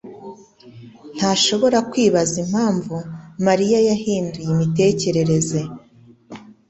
ntashobora 1.17 1.77
kwibaza 1.91 2.35
impamvu 2.45 2.95
Mariya 3.45 3.79
yahinduye 3.89 4.47
imitekerereze. 4.55 5.61